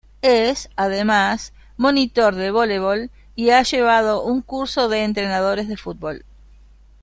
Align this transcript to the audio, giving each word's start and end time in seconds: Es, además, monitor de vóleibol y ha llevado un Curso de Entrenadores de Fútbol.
Es, 0.23 0.71
además, 0.77 1.53
monitor 1.77 2.33
de 2.33 2.49
vóleibol 2.49 3.11
y 3.35 3.51
ha 3.51 3.61
llevado 3.61 4.23
un 4.23 4.41
Curso 4.41 4.89
de 4.89 5.03
Entrenadores 5.03 5.67
de 5.67 5.77
Fútbol. 5.77 6.25